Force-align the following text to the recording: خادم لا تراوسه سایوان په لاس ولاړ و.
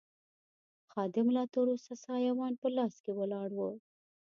خادم 0.91 1.27
لا 1.35 1.43
تراوسه 1.53 1.93
سایوان 2.05 2.53
په 2.61 2.67
لاس 2.75 2.95
ولاړ 3.19 3.49
و. 3.55 3.61